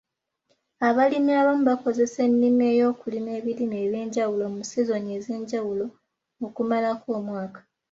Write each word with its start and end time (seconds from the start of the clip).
Abalimi 0.87 1.31
abamu 1.41 1.63
bakozesa 1.71 2.17
ennima 2.27 2.65
y'okulima 2.79 3.29
ebirime 3.39 3.75
eby'enjawulo 3.85 4.45
mu 4.55 4.63
sizoni 4.69 5.09
ez'enjawulo 5.17 5.85
okumalako 6.45 7.07
omwaka. 7.19 7.59